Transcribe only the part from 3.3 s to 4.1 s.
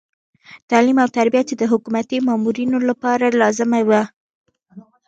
لازمه وه.